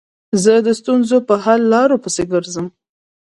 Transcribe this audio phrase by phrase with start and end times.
[0.43, 2.67] زه د ستونزو په حل لارو پيسي ګرځم.